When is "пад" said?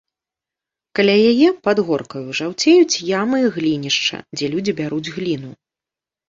1.67-1.77